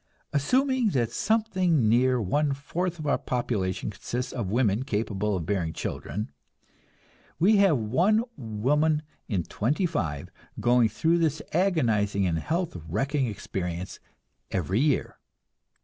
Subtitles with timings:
[0.33, 6.31] Assuming that something near one fourth our population consists of women capable of bearing children,
[7.37, 13.99] we have one woman in twenty five going through this agonizing and health wrecking experience
[14.49, 15.19] every year.